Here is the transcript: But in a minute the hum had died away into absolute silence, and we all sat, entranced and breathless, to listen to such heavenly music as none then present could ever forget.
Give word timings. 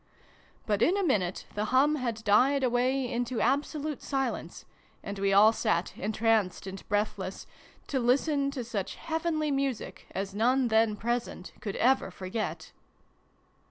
But 0.65 0.81
in 0.81 0.97
a 0.97 1.03
minute 1.03 1.45
the 1.53 1.65
hum 1.65 1.93
had 1.97 2.23
died 2.23 2.63
away 2.63 3.05
into 3.07 3.39
absolute 3.39 4.01
silence, 4.01 4.65
and 5.03 5.19
we 5.19 5.31
all 5.31 5.53
sat, 5.53 5.95
entranced 5.95 6.65
and 6.65 6.83
breathless, 6.89 7.45
to 7.85 7.99
listen 7.99 8.49
to 8.49 8.63
such 8.63 8.95
heavenly 8.95 9.51
music 9.51 10.07
as 10.09 10.33
none 10.33 10.69
then 10.69 10.95
present 10.95 11.53
could 11.59 11.75
ever 11.75 12.09
forget. 12.09 12.71